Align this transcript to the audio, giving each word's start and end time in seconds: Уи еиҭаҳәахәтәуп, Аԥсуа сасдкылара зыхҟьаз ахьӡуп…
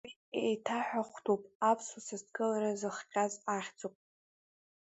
Уи 0.03 0.13
еиҭаҳәахәтәуп, 0.45 1.41
Аԥсуа 1.69 1.99
сасдкылара 2.05 2.71
зыхҟьаз 2.79 3.33
ахьӡуп… 3.55 3.95